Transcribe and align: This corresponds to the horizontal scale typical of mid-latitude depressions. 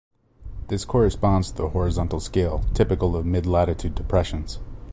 This 0.67 0.83
corresponds 0.83 1.51
to 1.51 1.57
the 1.57 1.69
horizontal 1.69 2.19
scale 2.19 2.65
typical 2.73 3.15
of 3.15 3.23
mid-latitude 3.23 3.93
depressions. 3.93 4.57